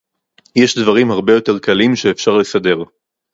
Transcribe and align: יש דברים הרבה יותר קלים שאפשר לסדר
יש 0.55 0.77
דברים 0.77 1.11
הרבה 1.11 1.33
יותר 1.33 1.59
קלים 1.59 1.95
שאפשר 1.95 2.37
לסדר 2.37 2.77